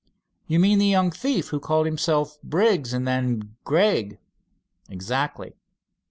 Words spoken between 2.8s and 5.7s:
and then Gregg?" "Exactly."